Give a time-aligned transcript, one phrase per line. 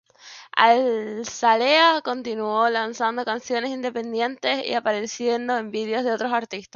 [0.57, 6.69] Azalea continuó lanzando canciones independientes y apareciendo en vídeos de otros artistas.